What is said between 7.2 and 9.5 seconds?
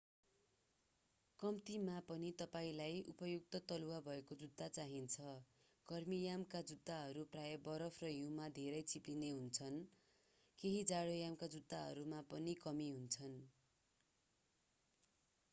प्रायः बरफ र हिउँमा धेरै चिप्लिने